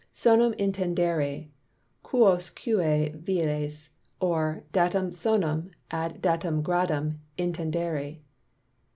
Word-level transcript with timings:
Sonum 0.15 0.53
intendere 0.53 1.49
quousque 2.03 2.65
velis; 3.23 3.89
or, 4.19 4.63
Datum 4.71 5.11
sonum 5.11 5.69
ad 5.91 6.23
datum 6.23 6.63
gradum 6.63 7.19
intendere. 7.37 8.21